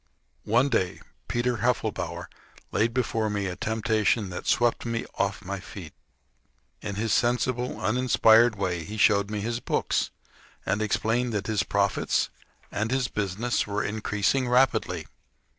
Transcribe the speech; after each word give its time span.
One 0.49 0.67
day 0.67 0.99
Peter 1.27 1.57
Heffelbower 1.57 2.25
laid 2.71 2.91
before 2.91 3.29
me 3.29 3.45
a 3.45 3.55
temptation 3.55 4.31
that 4.31 4.47
swept 4.47 4.83
me 4.83 5.05
off 5.19 5.45
my 5.45 5.59
feet. 5.59 5.93
In 6.81 6.95
his 6.95 7.13
sensible, 7.13 7.79
uninspired 7.79 8.55
way 8.55 8.83
he 8.83 8.97
showed 8.97 9.29
me 9.29 9.41
his 9.41 9.59
books, 9.59 10.09
and 10.65 10.81
explained 10.81 11.33
that 11.33 11.45
his 11.45 11.61
profits 11.61 12.31
and 12.71 12.89
his 12.89 13.09
business 13.09 13.67
were 13.67 13.83
increasing 13.83 14.49
rapidly. 14.49 15.05